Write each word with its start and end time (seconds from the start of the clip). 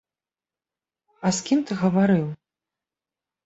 А 1.29 1.33
з 1.41 1.47
кім 1.51 1.59
ты 1.69 1.73
гаварыў? 1.85 2.25